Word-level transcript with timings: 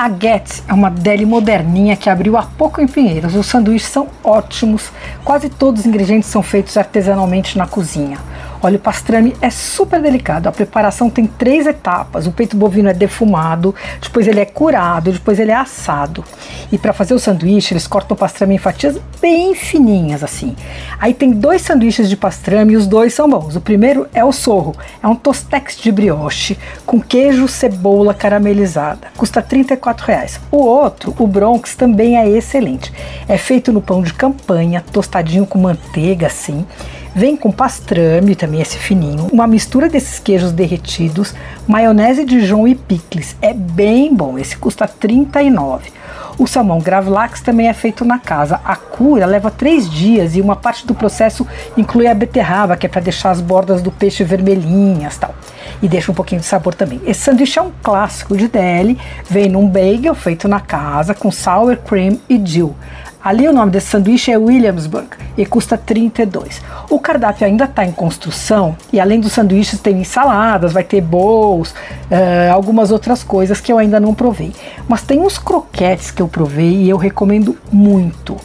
A 0.00 0.08
Getz 0.08 0.62
é 0.66 0.72
uma 0.72 0.90
deli 0.90 1.26
moderninha 1.26 1.94
que 1.94 2.08
abriu 2.08 2.38
há 2.38 2.42
pouco 2.42 2.80
em 2.80 2.88
Pinheiros. 2.88 3.34
Os 3.34 3.44
sanduíches 3.44 3.90
são 3.90 4.08
ótimos, 4.24 4.90
quase 5.22 5.50
todos 5.50 5.82
os 5.82 5.86
ingredientes 5.86 6.30
são 6.30 6.42
feitos 6.42 6.78
artesanalmente 6.78 7.58
na 7.58 7.66
cozinha. 7.66 8.16
Olha, 8.62 8.76
o 8.76 8.80
pastrame 8.80 9.34
é 9.40 9.48
super 9.48 10.02
delicado. 10.02 10.46
A 10.46 10.52
preparação 10.52 11.08
tem 11.08 11.26
três 11.26 11.66
etapas. 11.66 12.26
O 12.26 12.32
peito 12.32 12.56
bovino 12.56 12.90
é 12.90 12.94
defumado, 12.94 13.74
depois 14.02 14.26
ele 14.26 14.40
é 14.40 14.44
curado, 14.44 15.12
depois 15.12 15.38
ele 15.38 15.50
é 15.50 15.56
assado. 15.56 16.22
E 16.70 16.76
para 16.76 16.92
fazer 16.92 17.14
o 17.14 17.18
sanduíche, 17.18 17.72
eles 17.72 17.86
cortam 17.86 18.14
o 18.14 18.18
pastrame 18.18 18.54
em 18.54 18.58
fatias 18.58 19.00
bem 19.20 19.54
fininhas 19.54 20.22
assim. 20.22 20.54
Aí 20.98 21.14
tem 21.14 21.30
dois 21.30 21.62
sanduíches 21.62 22.08
de 22.08 22.16
pastrame 22.16 22.74
e 22.74 22.76
os 22.76 22.86
dois 22.86 23.14
são 23.14 23.28
bons. 23.28 23.56
O 23.56 23.60
primeiro 23.60 24.06
é 24.12 24.24
o 24.24 24.32
sorro, 24.32 24.74
é 25.02 25.08
um 25.08 25.14
tostex 25.14 25.76
de 25.76 25.90
brioche 25.90 26.58
com 26.84 27.00
queijo, 27.00 27.48
cebola 27.48 28.12
caramelizada. 28.12 29.08
Custa 29.16 29.40
R$ 29.40 29.66
reais. 30.06 30.40
O 30.50 30.58
outro, 30.58 31.14
o 31.18 31.26
Bronx, 31.26 31.74
também 31.74 32.18
é 32.18 32.28
excelente. 32.28 32.92
É 33.28 33.38
feito 33.38 33.72
no 33.72 33.80
pão 33.80 34.02
de 34.02 34.12
campanha, 34.12 34.84
tostadinho 34.92 35.46
com 35.46 35.58
manteiga 35.58 36.26
assim. 36.26 36.66
Vem 37.14 37.36
com 37.36 37.50
pastrame, 37.50 38.36
também 38.36 38.60
esse 38.60 38.78
fininho, 38.78 39.26
uma 39.32 39.46
mistura 39.46 39.88
desses 39.88 40.20
queijos 40.20 40.52
derretidos, 40.52 41.34
maionese 41.66 42.24
Dijon 42.24 42.68
e 42.68 42.74
picles. 42.74 43.36
É 43.42 43.52
bem 43.52 44.14
bom, 44.14 44.38
esse 44.38 44.56
custa 44.56 44.84
R$ 44.84 44.92
39. 45.00 45.90
O 46.38 46.46
salmão 46.46 46.78
gravlax 46.78 47.40
também 47.40 47.68
é 47.68 47.74
feito 47.74 48.04
na 48.04 48.18
casa. 48.18 48.60
A 48.64 48.76
cura 48.76 49.26
leva 49.26 49.50
três 49.50 49.90
dias 49.90 50.36
e 50.36 50.40
uma 50.40 50.56
parte 50.56 50.86
do 50.86 50.94
processo 50.94 51.46
inclui 51.76 52.06
a 52.06 52.14
beterraba, 52.14 52.76
que 52.76 52.86
é 52.86 52.88
para 52.88 53.02
deixar 53.02 53.30
as 53.30 53.40
bordas 53.40 53.82
do 53.82 53.90
peixe 53.90 54.24
vermelhinhas 54.24 55.18
tal. 55.18 55.34
E 55.82 55.88
deixa 55.88 56.12
um 56.12 56.14
pouquinho 56.14 56.40
de 56.40 56.46
sabor 56.46 56.74
também. 56.74 57.00
Esse 57.06 57.20
sanduíche 57.20 57.58
é 57.58 57.62
um 57.62 57.72
clássico 57.82 58.36
de 58.36 58.48
DL, 58.48 58.98
vem 59.28 59.48
num 59.48 59.68
bagel 59.68 60.14
feito 60.14 60.46
na 60.46 60.60
casa 60.60 61.14
com 61.14 61.30
sour 61.30 61.76
cream 61.76 62.18
e 62.28 62.36
dill. 62.36 62.74
Ali 63.22 63.46
o 63.46 63.52
nome 63.52 63.70
desse 63.70 63.88
sanduíche 63.88 64.32
é 64.32 64.38
Williamsburg 64.38 65.08
e 65.36 65.44
custa 65.44 65.76
32. 65.76 66.62
O 66.88 66.98
cardápio 66.98 67.46
ainda 67.46 67.64
está 67.64 67.84
em 67.84 67.92
construção 67.92 68.74
e 68.90 68.98
além 68.98 69.20
dos 69.20 69.32
sanduíches 69.32 69.78
tem 69.78 70.02
saladas, 70.04 70.72
vai 70.72 70.82
ter 70.82 71.02
bowls, 71.02 71.72
uh, 71.72 72.50
algumas 72.50 72.90
outras 72.90 73.22
coisas 73.22 73.60
que 73.60 73.70
eu 73.70 73.76
ainda 73.76 74.00
não 74.00 74.14
provei. 74.14 74.54
Mas 74.88 75.02
tem 75.02 75.20
uns 75.20 75.36
croquetes 75.36 76.10
que 76.10 76.22
eu 76.22 76.28
provei 76.28 76.76
e 76.76 76.88
eu 76.88 76.96
recomendo 76.96 77.58
muito 77.70 78.38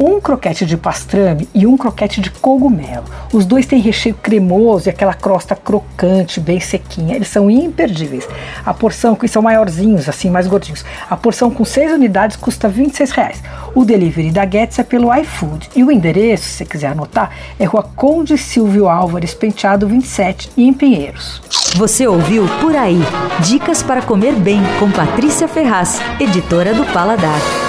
um 0.00 0.18
croquete 0.18 0.64
de 0.64 0.78
pastrame 0.78 1.46
e 1.54 1.66
um 1.66 1.76
croquete 1.76 2.22
de 2.22 2.30
cogumelo. 2.30 3.04
Os 3.30 3.44
dois 3.44 3.66
têm 3.66 3.80
recheio 3.80 4.14
cremoso 4.14 4.88
e 4.88 4.90
aquela 4.90 5.12
crosta 5.12 5.54
crocante, 5.54 6.40
bem 6.40 6.58
sequinha. 6.58 7.14
Eles 7.14 7.28
são 7.28 7.50
imperdíveis. 7.50 8.26
A 8.64 8.72
porção, 8.72 9.14
que 9.14 9.28
são 9.28 9.42
maiorzinhos, 9.42 10.08
assim, 10.08 10.30
mais 10.30 10.46
gordinhos. 10.46 10.84
A 11.08 11.16
porção 11.16 11.50
com 11.50 11.64
6 11.64 11.92
unidades 11.92 12.36
custa 12.36 12.66
26 12.66 13.10
reais. 13.10 13.42
O 13.74 13.84
delivery 13.84 14.30
da 14.30 14.44
Guedes 14.46 14.78
é 14.78 14.82
pelo 14.82 15.14
iFood. 15.14 15.68
E 15.76 15.84
o 15.84 15.92
endereço, 15.92 16.44
se 16.44 16.50
você 16.56 16.64
quiser 16.64 16.88
anotar, 16.88 17.30
é 17.58 17.64
Rua 17.66 17.82
Conde 17.94 18.38
Silvio 18.38 18.88
Álvares, 18.88 19.34
Penteado 19.34 19.86
27, 19.86 20.50
em 20.56 20.72
Pinheiros. 20.72 21.42
Você 21.76 22.06
ouviu 22.06 22.48
Por 22.60 22.74
Aí. 22.74 23.00
Dicas 23.40 23.82
para 23.82 24.00
comer 24.00 24.34
bem 24.34 24.60
com 24.78 24.90
Patrícia 24.90 25.46
Ferraz, 25.46 26.00
editora 26.18 26.72
do 26.72 26.84
Paladar. 26.86 27.59